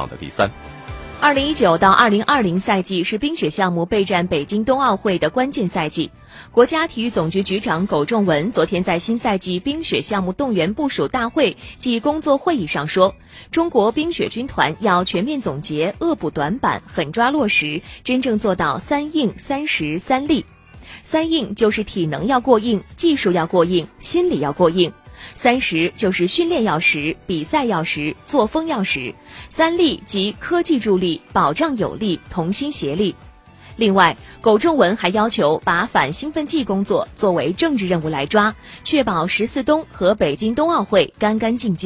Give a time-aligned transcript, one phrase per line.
[0.00, 0.50] 榜的第三。
[1.20, 6.10] 二零一九到二零二零赛季是冰雪项目备战北京冬奥会的关键赛季。
[6.50, 13.14] 国家体育总局局长苟仲文昨天在新赛季冰雪项目动员部署大会暨工作会议上说，
[13.50, 20.46] 中国冰雪军团要全面总结、恶补短板，狠抓落实，真正做到三硬、三实、三立。
[21.02, 24.90] 三硬就是体能要过硬，技术要过硬，心理要过硬。
[25.34, 29.14] 三十就是训练要实，比赛要实，作风要实。
[29.48, 33.14] 三力即科技助力、保障有力、同心协力。
[33.76, 38.54] 另外，苟仲文还要求把反兴奋剂工作作为政治任务来抓，
[38.84, 41.78] 确保十四冬和北京冬奥会干干净净。